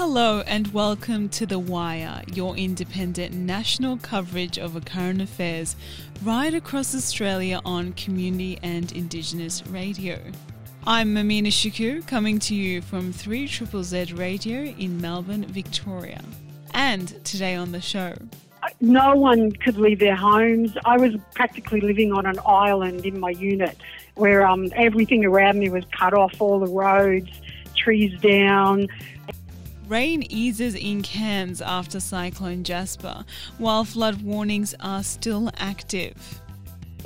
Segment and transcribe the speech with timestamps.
[0.00, 5.74] Hello and welcome to The Wire, your independent national coverage of current affairs
[6.22, 10.20] right across Australia on community and Indigenous radio.
[10.86, 16.22] I'm Amina Shakur coming to you from 3 Z Radio in Melbourne, Victoria.
[16.74, 18.14] And today on the show,
[18.80, 20.76] no one could leave their homes.
[20.84, 23.76] I was practically living on an island in my unit
[24.14, 27.32] where um, everything around me was cut off, all the roads,
[27.74, 28.86] trees down.
[29.88, 33.24] Rain eases in Cairns after Cyclone Jasper,
[33.56, 36.42] while flood warnings are still active.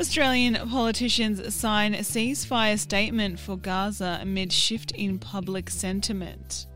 [0.01, 6.67] Australian politicians sign ceasefire statement for Gaza amid shift in public sentiment.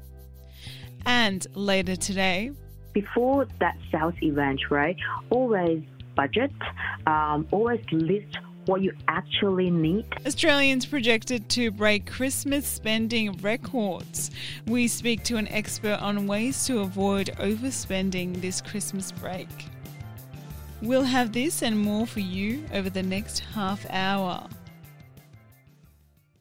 [1.05, 2.53] And later today,
[2.93, 4.97] before that sales event, right?
[5.31, 5.83] Always
[6.15, 6.53] budget,
[7.09, 10.05] um, always list what you actually need.
[10.27, 14.31] Australians projected to break Christmas spending records.
[14.67, 19.49] We speak to an expert on ways to avoid overspending this Christmas break.
[20.83, 24.47] We'll have this and more for you over the next half hour.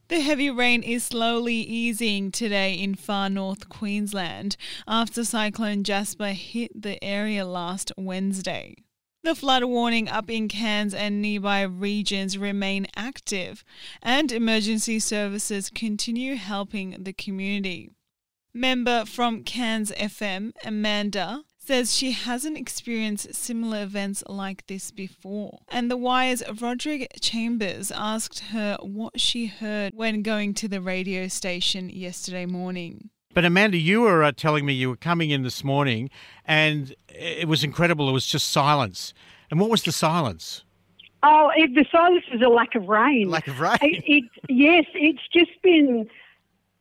[0.07, 4.55] The heavy rain is slowly easing today in far north Queensland
[4.87, 8.84] after Cyclone Jasper hit the area last Wednesday.
[9.25, 13.63] The flood warning up in Cairns and nearby regions remain active,
[14.03, 17.89] and emergency services continue helping the community.
[18.53, 25.57] Member from Cairns FM, Amanda, says she hasn't experienced similar events like this before.
[25.69, 31.27] And The Wire's Roderick Chambers asked her what she heard when going to the radio
[31.29, 33.09] station yesterday morning.
[33.35, 36.09] But Amanda, you were uh, telling me you were coming in this morning,
[36.45, 38.07] and it was incredible.
[38.07, 39.13] It was just silence.
[39.51, 40.63] And what was the silence?
[41.21, 43.29] Oh, it, the silence is a lack of rain.
[43.29, 43.77] Lack of rain.
[43.81, 46.09] It, it, yes, it's just been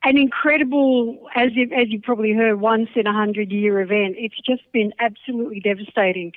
[0.04, 4.14] an incredible, as you, as you probably heard, once in a hundred year event.
[4.16, 6.34] It's just been absolutely devastating.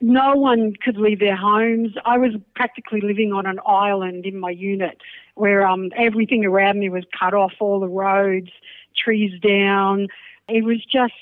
[0.00, 1.94] No one could leave their homes.
[2.04, 4.98] I was practically living on an island in my unit
[5.36, 8.50] where um, everything around me was cut off, all the roads,
[8.96, 10.08] trees down.
[10.48, 11.12] It was just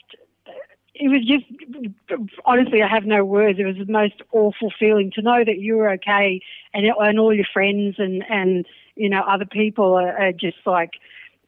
[0.94, 1.44] it was just
[2.44, 3.58] honestly, I have no words.
[3.58, 6.40] It was the most awful feeling to know that you were okay,
[6.74, 10.92] and and all your friends and and you know other people are, are just like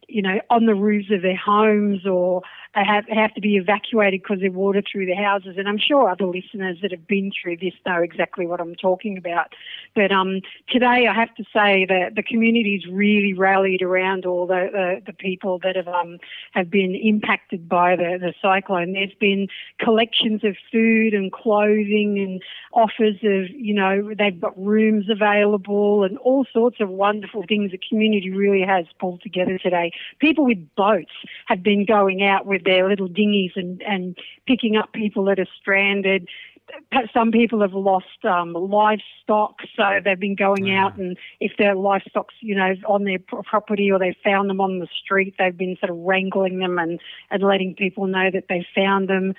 [0.09, 2.43] you know, on the roofs of their homes or
[2.83, 5.57] have, have to be evacuated because there's water through their houses.
[5.57, 9.17] And I'm sure other listeners that have been through this know exactly what I'm talking
[9.17, 9.55] about.
[9.95, 14.69] But um, today I have to say that the community's really rallied around all the,
[14.73, 16.19] the, the people that have um,
[16.53, 18.93] have been impacted by the, the cyclone.
[18.93, 19.49] There's been
[19.79, 22.43] collections of food and clothing and
[22.73, 27.81] offers of, you know, they've got rooms available and all sorts of wonderful things the
[27.89, 29.93] community really has pulled together today.
[30.19, 31.13] People with boats
[31.47, 34.17] have been going out with their little dinghies and, and
[34.47, 36.29] picking up people that are stranded.
[37.13, 42.35] Some people have lost um, livestock, so they've been going out and if their livestock's
[42.41, 45.91] you know on their property or they've found them on the street, they've been sort
[45.91, 49.35] of wrangling them and, and letting people know that they found them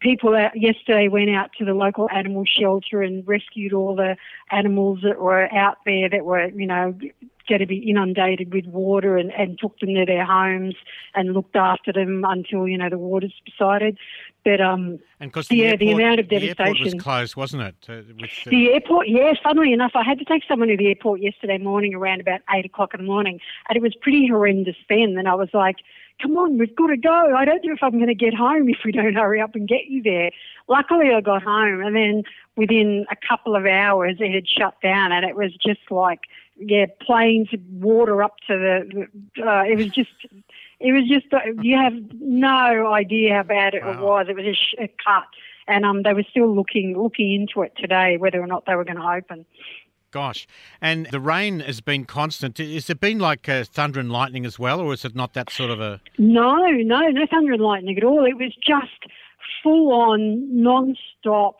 [0.00, 4.16] people out yesterday went out to the local animal shelter and rescued all the
[4.50, 6.98] animals that were out there that were, you know,
[7.50, 10.74] going to be inundated with water and, and took them to their homes
[11.14, 13.98] and looked after them until you know the water subsided.
[14.42, 16.56] But um, and the yeah, airport, the amount of devastation.
[16.56, 17.74] The airport was closed, wasn't it?
[17.86, 18.28] Uh, the...
[18.46, 19.34] the airport, yeah.
[19.42, 22.64] Funnily enough, I had to take someone to the airport yesterday morning around about eight
[22.64, 23.38] o'clock in the morning,
[23.68, 25.16] and it was pretty horrendous then.
[25.18, 25.76] And I was like,
[26.22, 27.34] come on, we've got to go.
[27.36, 29.68] I don't know if I'm going to get home if we don't hurry up and
[29.68, 30.30] get you there.
[30.68, 32.22] Luckily, I got home, and then
[32.56, 36.20] within a couple of hours, it had shut down, and it was just like,
[36.60, 39.42] yeah, planes, water up to the.
[39.42, 40.10] Uh, it was just,
[40.78, 41.32] it was just.
[41.32, 44.02] Uh, you have no idea how bad it wow.
[44.02, 44.26] was.
[44.28, 45.26] It was a, sh- a cut,
[45.66, 48.84] and um, they were still looking looking into it today whether or not they were
[48.84, 49.46] going to open.
[50.12, 50.48] Gosh.
[50.80, 52.58] And the rain has been constant.
[52.58, 55.50] Has it been like uh, thunder and lightning as well, or is it not that
[55.50, 56.00] sort of a.
[56.18, 58.24] No, no, no thunder and lightning at all.
[58.24, 59.06] It was just
[59.62, 61.56] full on, non stop,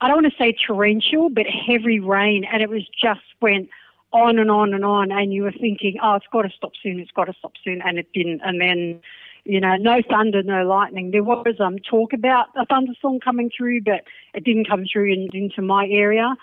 [0.00, 2.44] I don't want to say torrential, but heavy rain.
[2.52, 3.68] And it was just went
[4.14, 5.12] on and on and on.
[5.12, 7.82] And you were thinking, oh, it's got to stop soon, it's got to stop soon.
[7.82, 8.40] And it didn't.
[8.42, 9.00] And then
[9.44, 11.10] you know, no thunder, no lightning.
[11.10, 15.28] There was um, talk about a thunderstorm coming through, but it didn't come through in,
[15.34, 16.34] into my area.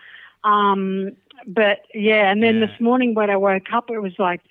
[0.44, 1.14] Um,
[1.48, 2.68] but yeah, and then yeah.
[2.68, 4.42] this morning when I woke up, it was like,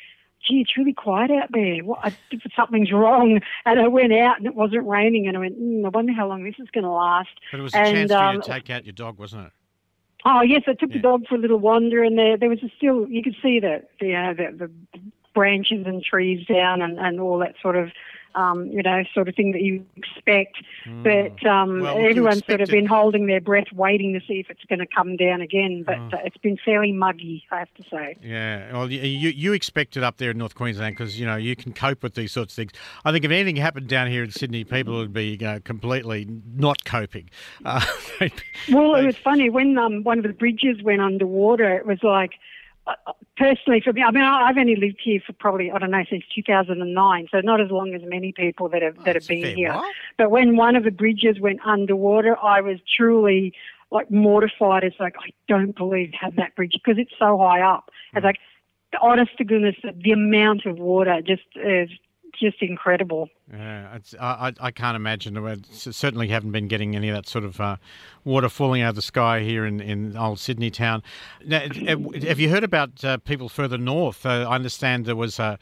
[0.46, 1.84] gee, it's really quiet out there.
[1.84, 2.16] What, I,
[2.56, 3.40] something's wrong.
[3.64, 6.26] And I went out and it wasn't raining, and I went, mm, I wonder how
[6.26, 7.28] long this is going to last.
[7.52, 9.46] But it was a and, chance for um, you to take out your dog, wasn't
[9.46, 9.52] it?
[10.24, 10.96] Oh yes, I took yeah.
[10.96, 13.60] the dog for a little wander, and there there was a still you could see
[13.60, 14.70] the the, uh, the the
[15.34, 17.90] branches and trees down and, and all that sort of
[18.34, 20.56] um, you know, sort of thing that you expect.
[21.02, 24.50] But um, Well, everyone's sort of it- been holding their breath, waiting to see if
[24.50, 25.82] it's going to come down again.
[25.86, 26.10] But Oh.
[26.14, 28.16] uh, it's been fairly muggy, I have to say.
[28.22, 29.00] Yeah, well, you
[29.30, 32.14] you, expect it up there in North Queensland because you know you can cope with
[32.14, 32.72] these sorts of things.
[33.04, 36.26] I think if anything happened down here in Sydney, people would be you know, completely
[36.56, 37.28] not coping.
[37.64, 37.80] Uh,
[38.70, 41.76] Well, it was funny when um, one of the bridges went underwater.
[41.76, 42.36] It was like, uh,
[43.36, 46.24] personally for me, I mean, I've only lived here for probably I don't know since
[46.34, 49.72] 2009, so not as long as many people that have that have been here.
[49.72, 49.84] while.
[50.18, 53.54] But when one of the bridges went underwater, I was truly
[53.90, 54.84] like mortified.
[54.84, 57.90] It's like I don't believe have that bridge because it's so high up.
[58.12, 58.18] Hmm.
[58.18, 58.38] It's like,
[59.00, 61.90] honest to goodness, the amount of water just is
[62.38, 63.28] just incredible.
[63.52, 65.36] Yeah, it's, I, I can't imagine.
[65.38, 67.76] I certainly haven't been getting any of that sort of uh,
[68.24, 71.02] water falling out of the sky here in, in old Sydney town.
[71.44, 74.24] Now, have you heard about uh, people further north?
[74.24, 75.58] Uh, I understand there was a,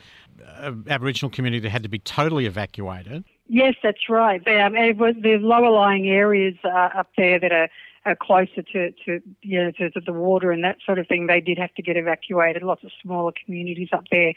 [0.59, 3.25] a Aboriginal community that had to be totally evacuated.
[3.49, 4.45] Yes, that's right.
[4.45, 7.69] The, um, it was the lower lying areas uh, up there that are,
[8.05, 11.27] are closer to, to you know to, to the water and that sort of thing.
[11.27, 12.63] They did have to get evacuated.
[12.63, 14.35] Lots of smaller communities up there,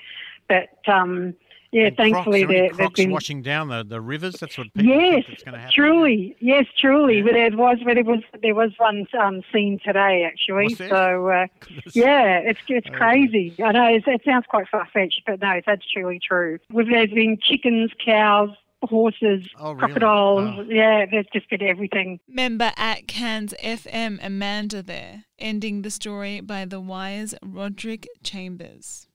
[0.48, 1.36] but um,
[1.72, 4.36] yeah, And thankfully crocs, are any there, crocs been washing down the, the rivers.
[4.40, 5.74] That's what people yes, think that's going to happen.
[5.74, 7.18] truly, yes, truly.
[7.18, 7.24] Yeah.
[7.24, 10.66] But there was, but there was, there was one um, seen today actually.
[10.66, 10.90] Was there?
[10.90, 11.48] So uh,
[11.94, 12.96] yeah, it's it's Okay.
[12.98, 13.56] crazy.
[13.64, 16.60] I know it, it sounds quite far fetched, but no, that's truly true.
[16.72, 18.50] With there's been chickens, cows,
[18.84, 19.80] horses, Oh, really?
[19.94, 20.56] crocodiles.
[20.60, 20.66] Oh.
[20.68, 22.20] Yeah, there's just been everything.
[22.28, 29.08] Member at Cairns FM Amanda there, ending the story by The Wire's Roderick Chambers.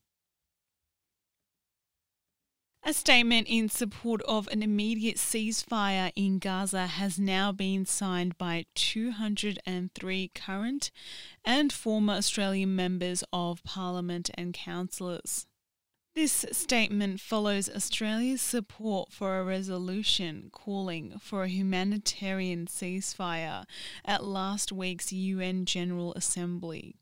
[2.88, 8.67] A statement in support of an immediate ceasefire in Gaza has now been signed by
[8.77, 10.93] 203 current
[11.44, 15.49] and former Australian members of Parliament and councillors.
[16.15, 23.65] This statement follows Australia's support for a resolution calling for a humanitarian ceasefire
[24.05, 26.94] at last week's UN General Assembly.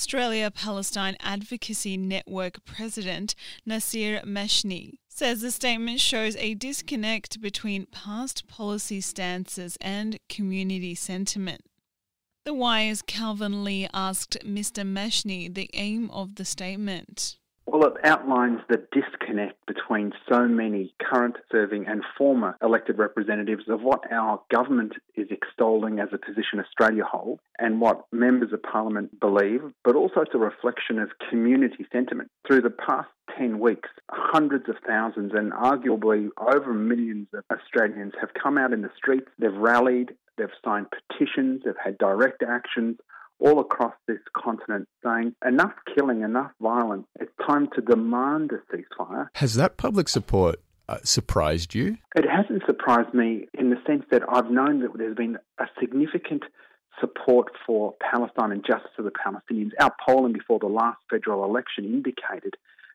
[0.00, 3.34] Australia Palestine Advocacy Network President
[3.66, 11.60] Nasser Mashni says the statement shows a disconnect between past policy stances and community sentiment.
[12.46, 14.90] The Wire's Calvin Lee asked Mr.
[14.90, 17.36] Mashni the aim of the statement.
[17.66, 23.82] Well, it outlines the disconnect between so many current serving and former elected representatives of
[23.82, 29.20] what our government is extolling as a position Australia holds and what members of parliament
[29.20, 32.30] believe, but also it's a reflection of community sentiment.
[32.46, 33.08] Through the past
[33.38, 38.82] 10 weeks, hundreds of thousands and arguably over millions of Australians have come out in
[38.82, 42.96] the streets, they've rallied, they've signed petitions, they've had direct actions
[43.40, 47.06] all across this continent saying enough killing, enough violence.
[47.18, 49.28] It's time to demand a ceasefire.
[49.34, 51.98] Has that public support uh, surprised you?
[52.16, 56.42] It hasn't surprised me in the sense that I've known that there's been a significant
[57.00, 59.70] support for Palestine and justice for the Palestinians.
[59.80, 62.54] Our polling before the last federal election indicated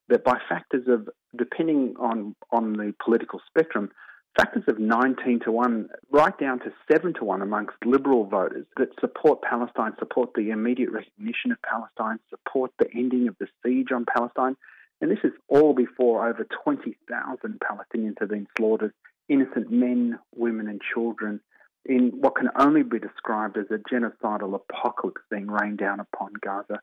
[0.10, 3.92] that by factors of, depending on, on the political spectrum,
[4.36, 8.90] factors of 19 to 1, right down to 7 to 1 amongst liberal voters that
[9.00, 14.06] support Palestine, support the immediate recognition of Palestine, support the ending of the siege on
[14.06, 14.56] Palestine.
[15.02, 18.94] And this is all before over 20,000 Palestinians have been slaughtered,
[19.30, 21.40] innocent men, women, and children,
[21.86, 26.82] in what can only be described as a genocidal apocalypse being rained down upon Gaza.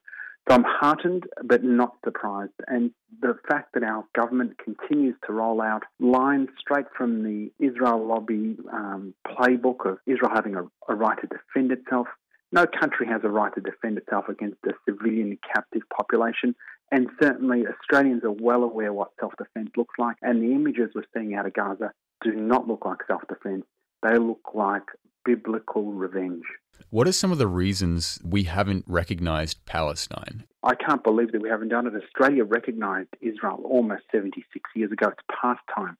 [0.49, 2.53] So I'm heartened but not surprised.
[2.67, 8.05] And the fact that our government continues to roll out lines straight from the Israel
[8.05, 12.09] lobby um, playbook of Israel having a, a right to defend itself.
[12.51, 16.55] No country has a right to defend itself against a civilian captive population.
[16.91, 20.17] And certainly Australians are well aware what self defense looks like.
[20.23, 23.65] And the images we're seeing out of Gaza do not look like self defense,
[24.03, 24.83] they look like
[25.25, 26.45] biblical revenge.
[26.91, 30.45] What are some of the reasons we haven't recognized Palestine?
[30.63, 31.95] I can't believe that we haven't done it.
[31.95, 35.09] Australia recognised Israel almost 76 years ago.
[35.09, 35.97] It's past time,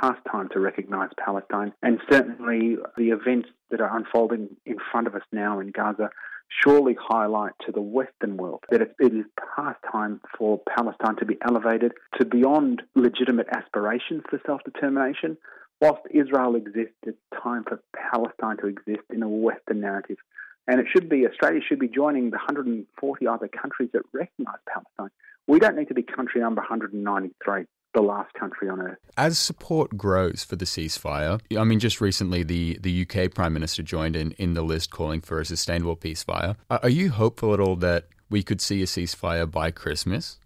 [0.00, 1.72] past time to recognise Palestine.
[1.82, 6.10] And certainly the events that are unfolding in front of us now in Gaza
[6.62, 9.24] surely highlight to the Western world that it, it is
[9.56, 15.36] past time for Palestine to be elevated to beyond legitimate aspirations for self determination.
[15.80, 17.82] Whilst Israel exists, it's time for
[18.12, 20.18] Palestine to exist in a Western narrative.
[20.66, 25.10] And it should be, Australia should be joining the 140 other countries that recognise Palestine.
[25.46, 28.98] We don't need to be country number 193, the last country on earth.
[29.16, 33.82] As support grows for the ceasefire, I mean, just recently the, the UK Prime Minister
[33.82, 36.56] joined in, in the list calling for a sustainable ceasefire.
[36.68, 40.38] Are are you hopeful at all that we could see a ceasefire by Christmas?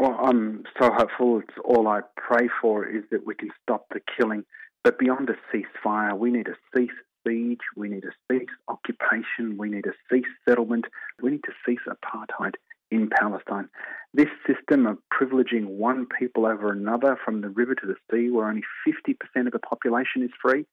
[0.00, 1.40] Well, I'm so hopeful.
[1.40, 4.44] It's all I pray for is that we can stop the killing.
[4.84, 6.90] But beyond a ceasefire, we need a cease
[7.26, 7.60] siege.
[7.76, 9.56] We need a cease occupation.
[9.58, 10.86] We need a cease settlement.
[11.22, 12.54] We need to cease apartheid
[12.90, 13.68] in Palestine.
[14.14, 18.48] This system of privileging one people over another from the river to the sea, where
[18.48, 20.64] only 50% of the population is free,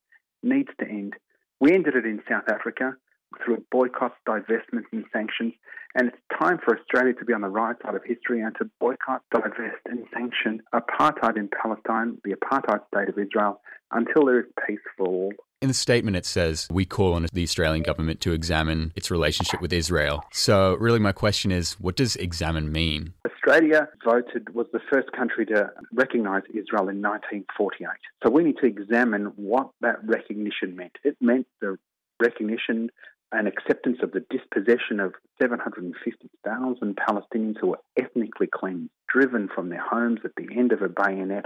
[0.41, 1.15] needs to end.
[1.59, 2.95] We ended it in South Africa
[3.43, 5.53] through boycotts, divestments, and sanctions.
[5.95, 8.69] And it's time for Australia to be on the right side of history and to
[8.79, 14.45] boycott, divest, and sanction apartheid in Palestine, the apartheid state of Israel, until there is
[14.67, 15.31] peace for all.
[15.61, 19.61] In the statement, it says, We call on the Australian government to examine its relationship
[19.61, 20.23] with Israel.
[20.33, 23.13] So, really, my question is, what does examine mean?
[23.25, 27.87] Australia voted, was the first country to recognise Israel in 1948.
[28.23, 30.97] So, we need to examine what that recognition meant.
[31.05, 31.77] It meant the
[32.21, 32.89] recognition
[33.35, 39.83] and acceptance of the dispossession of 750,000 Palestinians who were ethnically cleansed, driven from their
[39.83, 41.45] homes at the end of a bayonet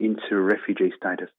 [0.00, 1.30] into refugee status.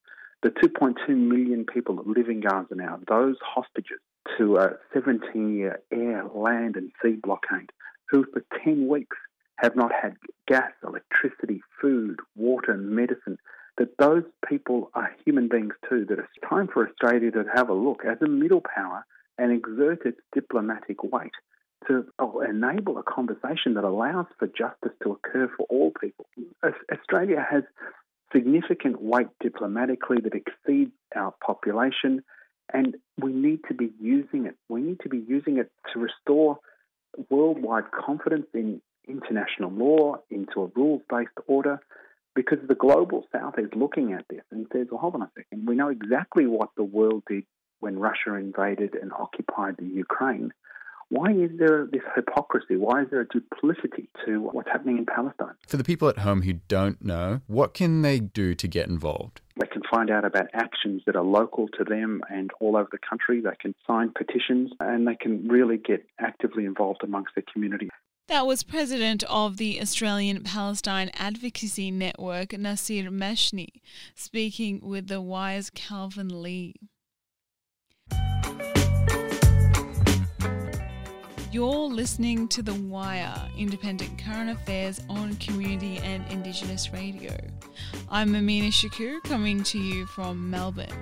[0.41, 3.99] The 2.2 million people that live in Gaza now, those hostages
[4.37, 7.71] to a 17 year air, land, and sea blockade,
[8.09, 9.17] who for 10 weeks
[9.57, 10.15] have not had
[10.47, 13.37] gas, electricity, food, water, medicine,
[13.77, 17.73] that those people are human beings too, that it's time for Australia to have a
[17.73, 19.05] look as a middle power
[19.39, 21.31] and exert its diplomatic weight
[21.87, 26.25] to uh, enable a conversation that allows for justice to occur for all people.
[26.91, 27.63] Australia has
[28.35, 32.21] significant weight diplomatically that exceeds our population,
[32.73, 34.55] and we need to be using it.
[34.67, 36.59] We need to be using it to restore
[37.29, 41.79] worldwide confidence in international law, into a rules based order,
[42.35, 45.65] because the global south is looking at this and says, well, hold on a second,
[45.67, 47.45] we know exactly what the world did
[47.79, 50.51] when Russia invaded and occupied the Ukraine.
[51.09, 52.75] Why is there this hypocrisy?
[52.75, 55.55] Why is there a duplicity to what's happening in Palestine?
[55.67, 59.41] For the people at home who don't know, what can they do to get involved?
[59.59, 62.99] They can find out about actions that are local to them and all over the
[62.99, 63.41] country.
[63.41, 67.89] They can sign petitions and they can really get actively involved amongst their community.
[68.27, 73.81] That was President of the Australian Palestine Advocacy Network, Nasser Mashni,
[74.13, 76.75] speaking with the Wire's Calvin Lee.
[81.51, 87.35] You're listening to The Wire, independent current affairs on community and Indigenous radio.
[88.07, 90.93] I'm Amina Shakur, coming to you from Melbourne.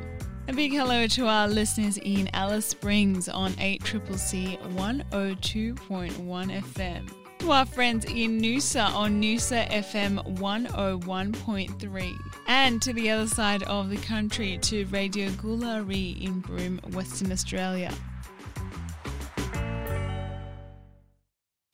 [0.48, 7.12] A big hello to our listeners in Alice Springs on 8CCC 102.1 FM.
[7.40, 12.14] To our friends in Noosa on Noosa FM 101.3.
[12.48, 17.94] And to the other side of the country to Radio Goolarri in Broome, Western Australia.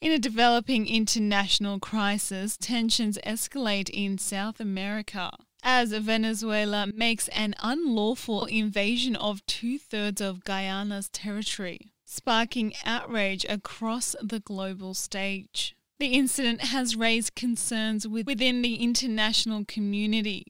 [0.03, 5.31] In a developing international crisis, tensions escalate in South America
[5.63, 14.13] as Venezuela makes an unlawful invasion of two thirds of Guyana's territory, sparking outrage across
[14.21, 15.73] the global stage.
[15.99, 20.47] The incident has raised concerns within the international community,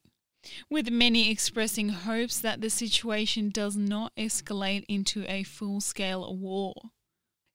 [0.67, 6.74] with many expressing hopes that the situation does not escalate into a full scale war.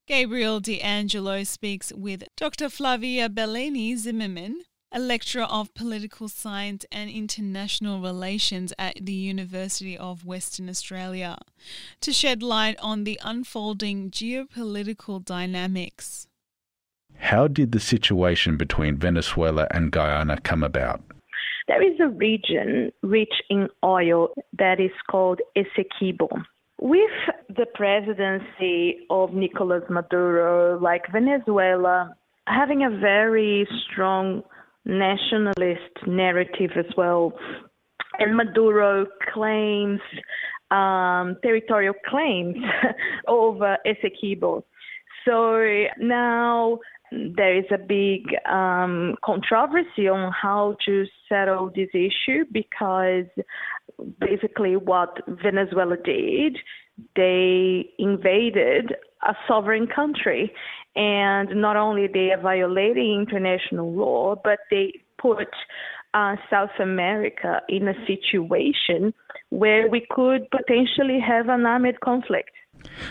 [0.08, 2.70] Gabriel D'Angelo speaks with Dr.
[2.70, 10.24] Flavia Bellieni Zimmermann, a lecturer of political science and international relations at the University of
[10.24, 11.36] Western Australia,
[12.00, 16.26] to shed light on the unfolding geopolitical dynamics.
[17.18, 21.02] How did the situation between Venezuela and Guyana come about?
[21.66, 26.30] There is a region rich in oil that is called Essequibo.
[26.80, 27.10] With
[27.48, 32.14] the presidency of Nicolas Maduro, like Venezuela,
[32.46, 34.42] having a very strong
[34.84, 37.32] nationalist narrative as well,
[38.20, 40.00] and Maduro claims
[40.70, 42.56] um, territorial claims
[43.28, 44.62] over Essequibo.
[45.24, 46.78] So now
[47.10, 53.26] there is a big um, controversy on how to settle this issue because
[54.20, 56.58] basically what Venezuela did,
[57.16, 60.52] they invaded a sovereign country.
[60.96, 65.48] And not only they are violating international law, but they put
[66.14, 69.12] uh, South America in a situation
[69.50, 72.50] where we could potentially have an armed conflict.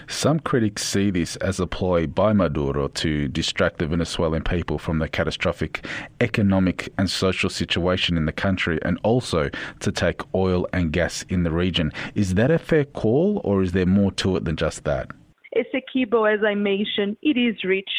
[0.07, 4.99] Some critics see this as a ploy by Maduro to distract the Venezuelan people from
[4.99, 5.85] the catastrophic
[6.21, 11.43] economic and social situation in the country and also to take oil and gas in
[11.43, 11.91] the region.
[12.15, 15.07] Is that a fair call or is there more to it than just that?
[15.55, 17.89] Essequibo, as I mentioned, it is rich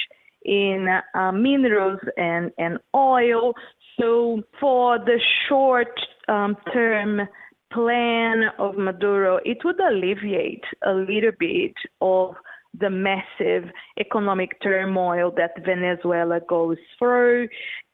[0.44, 3.54] in uh, minerals and, and oil.
[4.00, 5.90] So, for the short
[6.28, 7.22] um, term
[7.72, 12.34] plan of Maduro, it would alleviate a little bit of
[12.78, 13.64] the massive
[13.98, 17.48] economic turmoil that Venezuela goes through.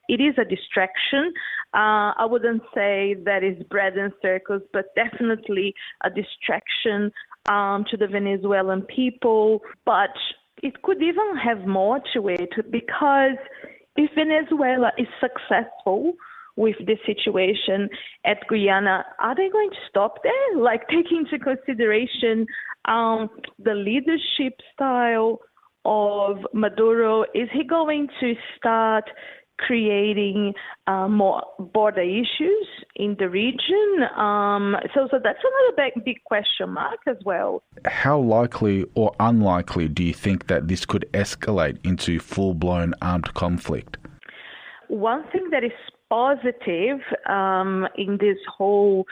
[0.07, 1.33] It is a distraction.
[1.73, 7.11] Uh, I wouldn't say that is bread and circles, but definitely a distraction
[7.47, 9.61] um, to the Venezuelan people.
[9.85, 10.15] But
[10.61, 13.37] it could even have more to it because
[13.95, 16.13] if Venezuela is successful,
[16.55, 17.89] with the situation
[18.25, 20.57] at Guyana, are they going to stop there?
[20.61, 22.45] Like, taking into consideration
[22.85, 25.39] um, the leadership style
[25.83, 29.05] of Maduro, is he going to start
[29.57, 30.53] creating
[30.87, 34.03] uh, more border issues in the region?
[34.17, 37.63] Um, so, so that's another big, big question mark as well.
[37.85, 43.33] How likely or unlikely do you think that this could escalate into full blown armed
[43.33, 43.97] conflict?
[44.87, 45.71] One thing that is
[46.09, 49.05] positive um, in this whole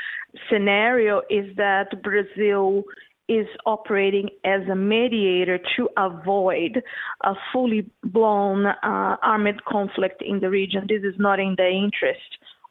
[0.50, 2.84] scenario is that Brazil
[3.30, 6.82] is operating as a mediator to avoid
[7.24, 10.86] a fully blown uh, armed conflict in the region.
[10.88, 12.20] This is not in the interest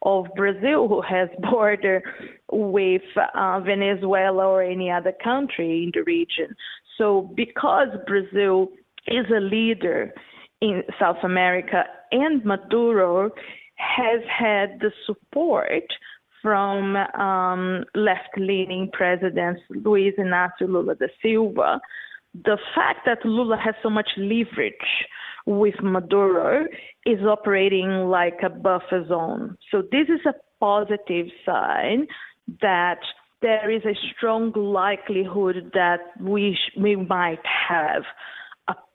[0.03, 2.03] of Brazil, who has border
[2.51, 3.03] with
[3.35, 6.55] uh, Venezuela or any other country in the region.
[6.99, 8.69] So, because Brazil
[9.07, 10.13] is a leader
[10.61, 13.31] in South America and Maduro
[13.77, 15.85] has had the support
[16.43, 21.81] from um, left-leaning presidents Luiz Inácio Lula da Silva.
[22.35, 24.75] The fact that Lula has so much leverage
[25.47, 26.67] with Maduro
[27.07, 29.57] is operating like a buffer zone.
[29.71, 32.07] So this is a positive sign
[32.61, 33.01] that
[33.41, 38.05] there is a strong likelihood that we sh- we might have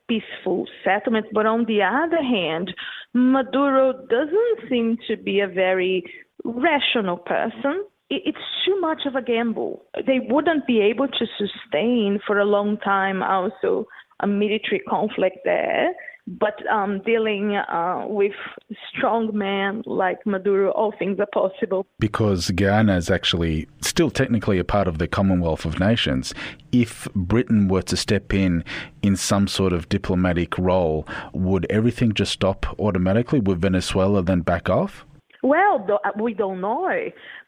[0.08, 1.28] peaceful settlement.
[1.34, 2.74] But on the other hand,
[3.14, 6.04] Maduro doesn't seem to be a very
[6.44, 7.86] rational person.
[8.10, 9.84] It's too much of a gamble.
[10.06, 13.86] They wouldn't be able to sustain for a long time also
[14.22, 15.94] a military conflict there
[16.28, 18.34] but um, dealing uh, with
[18.90, 21.88] strong men like Maduro, all things are possible.
[22.00, 26.34] Because Guyana is actually still technically a part of the Commonwealth of Nations.
[26.74, 28.66] If Britain were to step in
[29.02, 33.40] in some sort of diplomatic role, would everything just stop automatically?
[33.40, 35.06] Would Venezuela then back off?
[35.44, 36.90] Well, uh, we don't know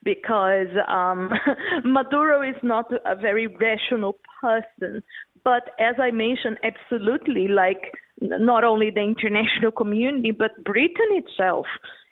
[0.04, 1.32] because um,
[1.84, 5.04] Maduro is not a very rational person.
[5.44, 11.66] But as I mentioned, absolutely, like not only the international community, but Britain itself.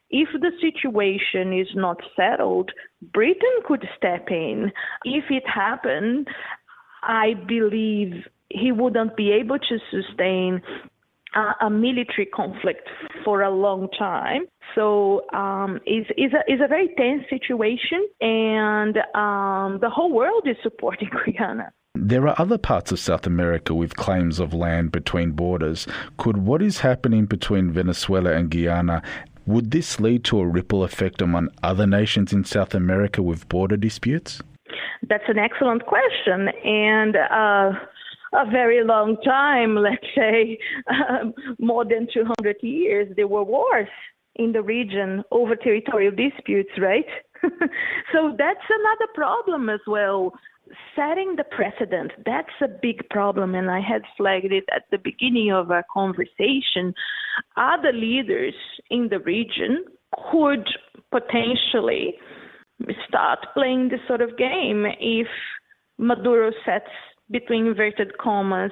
[0.10, 2.72] If the situation is not settled,
[3.14, 4.72] Britain could step in.
[5.04, 6.28] If it happened,
[7.04, 10.62] I believe he wouldn't be able to sustain
[11.38, 12.88] a, a military conflict
[13.24, 14.46] for a long time.
[14.76, 20.44] So um, it's, it's, a, it's a very tense situation, and um, the whole world
[20.46, 21.72] is supporting Guyana.
[21.96, 25.88] There are other parts of South America with claims of land between borders.
[26.18, 29.02] Could what is happening between Venezuela and Guyana
[29.48, 33.78] would this lead to a ripple effect among other nations in South America with border
[33.78, 34.42] disputes?
[35.08, 37.72] That's an excellent question, and uh,
[38.34, 43.88] a very long time, let's say um, more than 200 years, there were wars
[44.36, 47.06] in the region over territorial disputes, right?
[48.14, 50.34] so that's another problem as well
[50.96, 55.52] setting the precedent, that's a big problem, and I had flagged it at the beginning
[55.52, 56.94] of our conversation.
[57.56, 58.54] Other leaders
[58.90, 59.86] in the region
[60.32, 60.68] could
[61.12, 62.16] potentially
[63.08, 65.28] start playing this sort of game if
[65.98, 66.92] Maduro sets
[67.30, 68.72] between inverted commas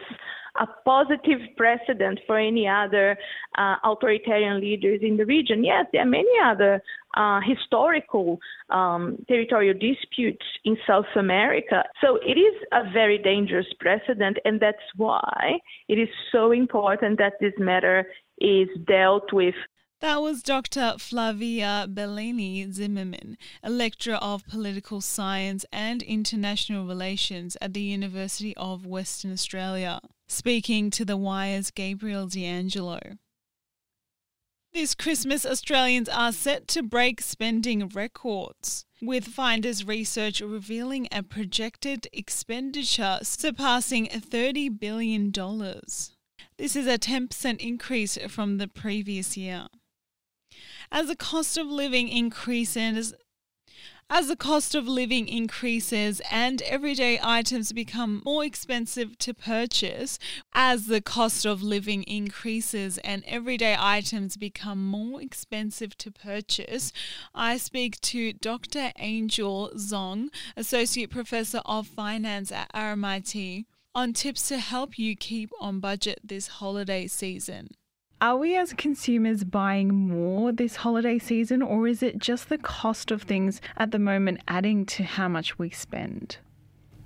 [0.58, 3.18] a positive precedent for any other
[3.58, 5.64] uh, authoritarian leaders in the region.
[5.64, 6.82] Yes, there are many other
[7.18, 8.40] uh, historical
[8.70, 11.84] um, territorial disputes in South America.
[12.02, 17.34] So it is a very dangerous precedent, and that's why it is so important that
[17.40, 18.06] this matter
[18.40, 19.56] is dealt with
[20.02, 20.96] that was Dr.
[21.00, 28.86] Flavia Bellieni Zimmermann, a lecturer of political science and international relations at the University of
[28.86, 33.00] Western Australia, speaking to The Wire's Gabriel D'Angelo.
[34.74, 42.08] This Christmas, Australians are set to break spending records, with Finder's research revealing a projected
[42.12, 45.32] expenditure surpassing $30 billion.
[46.58, 49.68] This is a 10% increase from the previous year.
[50.92, 53.14] As the cost of living increases,
[54.08, 60.20] As the cost of living increases and everyday items become more expensive to purchase,
[60.54, 66.94] as the cost of living increases and everyday items become more expensive to purchase,
[67.34, 68.92] I speak to Dr.
[69.00, 73.66] Angel Zhong, Associate Professor of Finance at RMIT,
[73.96, 77.70] on tips to help you keep on budget this holiday season.
[78.22, 83.12] Are we as consumers buying more this holiday season, or is it just the cost
[83.12, 86.38] of things at the moment adding to how much we spend?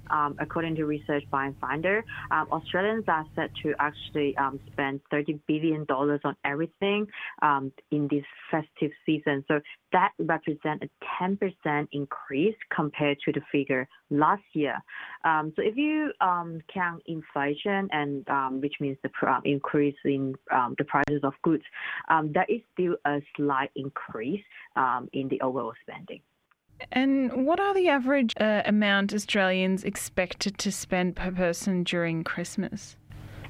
[0.10, 5.39] Um, according to research by Finder, um, Australians are set to actually um, spend $30
[5.48, 7.08] billion on everything
[7.41, 9.43] um, in this festive season.
[9.48, 9.60] So
[9.91, 14.78] that represents a 10% increase compared to the figure last year.
[15.24, 18.26] Um, so if you um, count inflation and
[18.62, 19.10] which means the
[19.45, 20.36] increase in
[20.78, 21.63] the prices of goods,
[22.34, 24.43] there is still a slight increase
[25.13, 26.22] in the overall spending.
[26.92, 32.96] And what are the average uh, amount Australians expected to spend per person during Christmas?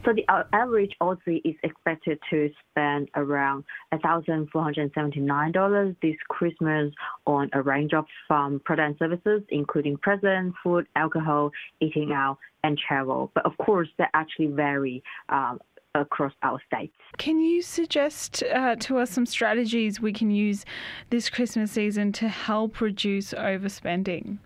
[0.06, 6.94] So the uh, average Aussie is expected to spend around $1,479 this Christmas
[7.28, 12.78] on a range of um, product and services, including presents, food, alcohol, eating out, and
[12.78, 13.30] travel.
[13.36, 15.60] But of course, they actually vary um,
[16.00, 16.94] across our states.
[17.18, 20.66] Can you suggest uh, to us some strategies we can use
[21.10, 24.40] this Christmas season to help reduce overspending?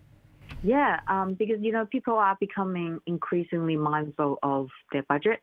[0.63, 5.39] Yeah, um, because you know people are becoming increasingly mindful of their budget.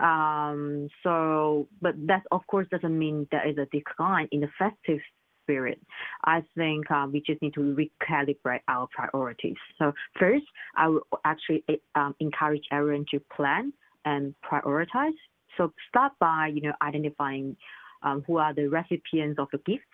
[0.00, 4.98] Um, so, but that of course doesn't mean there is a decline in the festive
[5.44, 5.80] spirit.
[6.24, 9.56] I think uh, we just need to recalibrate our priorities.
[9.78, 10.44] So first,
[10.76, 11.62] I would actually
[11.94, 13.72] um, encourage everyone to plan
[14.04, 15.12] and prioritize
[15.56, 17.56] so start by, you know, identifying
[18.02, 19.84] um, who are the recipients of the gifts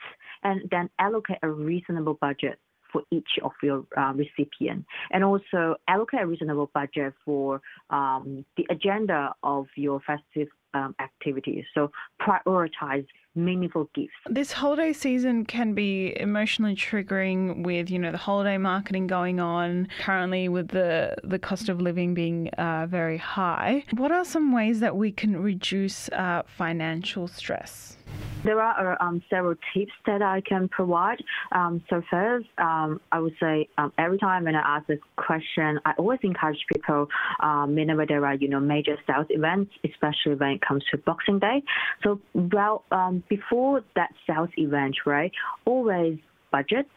[0.43, 2.59] and then allocate a reasonable budget
[2.93, 8.67] for each of your uh, recipient and also allocate a reasonable budget for um, the
[8.69, 11.65] agenda of your festive um, activities.
[11.75, 14.13] So prioritize meaningful gifts.
[14.29, 19.89] This holiday season can be emotionally triggering with, you know, the holiday marketing going on
[20.01, 23.85] currently with the, the cost of living being uh, very high.
[23.93, 27.97] What are some ways that we can reduce uh, financial stress?
[28.43, 31.23] There are uh, um, several tips that I can provide.
[31.53, 35.79] Um, so first, um, I would say um, every time when I ask this question,
[35.85, 37.09] I always encourage people
[37.41, 41.39] um, whenever there are you know major sales events, especially when it comes to Boxing
[41.39, 41.63] Day.
[42.03, 45.33] So well um, before that sales event, right?
[45.67, 46.19] Always
[46.51, 46.89] budget,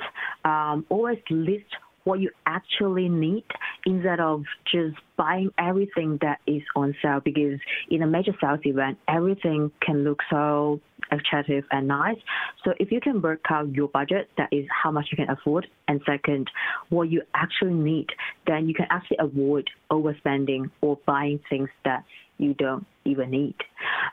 [0.89, 1.65] always list
[2.03, 3.45] what you actually need
[3.85, 8.97] instead of just buying everything that is on sale because in a major sales event
[9.07, 10.79] everything can look so
[11.11, 12.17] attractive and nice
[12.63, 15.67] so if you can work out your budget that is how much you can afford
[15.87, 16.49] and second
[16.89, 18.07] what you actually need
[18.47, 22.03] then you can actually avoid overspending or buying things that
[22.37, 23.55] you don't even need.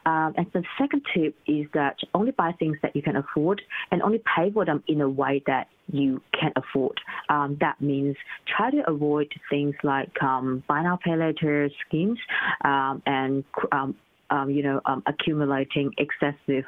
[0.06, 4.02] Um, and the second tip is that only buy things that you can afford and
[4.02, 7.00] only pay for them in a way that you can afford.
[7.28, 8.16] Um, that means
[8.56, 12.18] try to avoid things like um, buy now pay later schemes
[12.64, 13.96] um, and um,
[14.30, 16.64] um, you know, um, accumulating excessive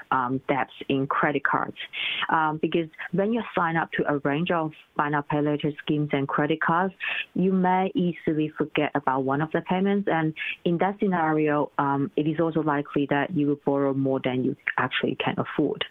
[0.49, 1.77] debts in credit cards.
[2.61, 6.27] Because when you sign up to a range of buy now pay later schemes and
[6.27, 6.93] credit cards,
[7.35, 11.71] you may easily forget about one of the payments, and in that scenario,
[12.17, 15.85] it is also likely that you will borrow more than you actually can afford.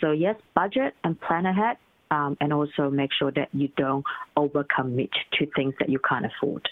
[0.00, 1.76] So yes, budget and plan ahead.
[2.10, 4.04] Um, and also make sure that you don't
[4.36, 6.66] overcommit to things that you can't afford.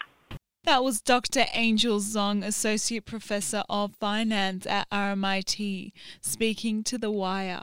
[0.65, 1.45] That was Dr.
[1.53, 7.63] Angel Zhong, Associate Professor of Finance at RMIT, speaking to The Wire.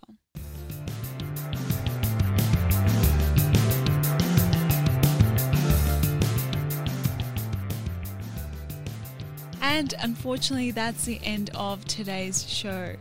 [9.62, 12.96] And unfortunately, that's the end of today's show.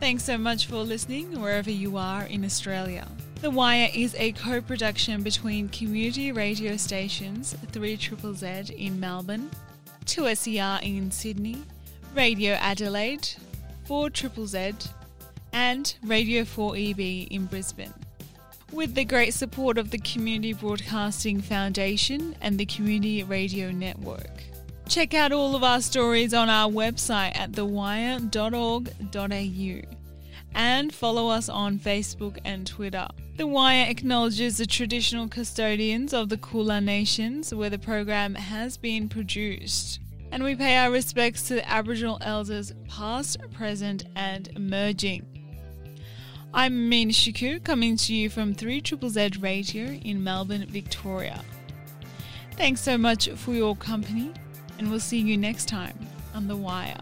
[0.00, 3.06] Thanks so much for listening wherever you are in Australia.
[3.42, 9.50] The Wire is a co production between community radio stations 3 Z in Melbourne,
[10.04, 11.64] 2SER in Sydney,
[12.14, 13.28] Radio Adelaide,
[13.86, 14.10] 4
[14.46, 14.74] Z,
[15.52, 17.92] and Radio 4EB in Brisbane.
[18.70, 24.44] With the great support of the Community Broadcasting Foundation and the Community Radio Network.
[24.88, 28.22] Check out all of our stories on our website at thewire.org.au
[30.54, 33.08] and follow us on Facebook and Twitter.
[33.36, 39.08] The Wire acknowledges the traditional custodians of the Kulin Nations where the program has been
[39.08, 40.00] produced.
[40.30, 45.26] And we pay our respects to the Aboriginal elders past, present, and emerging.
[46.54, 51.42] I'm Min Shakur, coming to you from 3 Triple Z Radio in Melbourne, Victoria.
[52.56, 54.30] Thanks so much for your company,
[54.78, 55.98] and we'll see you next time
[56.34, 57.00] on The Wire.